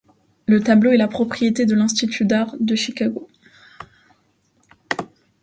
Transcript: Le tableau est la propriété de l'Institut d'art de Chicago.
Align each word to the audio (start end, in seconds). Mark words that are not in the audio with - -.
Le 0.47 0.61
tableau 0.63 0.89
est 0.89 0.97
la 0.97 1.07
propriété 1.07 1.67
de 1.67 1.75
l'Institut 1.75 2.25
d'art 2.25 2.55
de 2.59 2.73
Chicago. 2.73 3.27